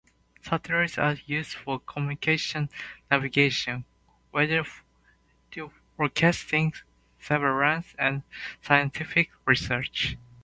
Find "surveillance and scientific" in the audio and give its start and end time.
7.19-9.29